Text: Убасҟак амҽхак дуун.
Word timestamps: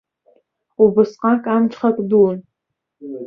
Убасҟак 0.83 1.43
амҽхак 1.53 1.97
дуун. 2.09 2.37